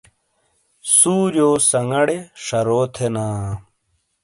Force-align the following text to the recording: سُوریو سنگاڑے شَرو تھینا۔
سُوریو 0.95 1.49
سنگاڑے 1.69 2.17
شَرو 2.45 2.79
تھینا۔ 2.93 3.25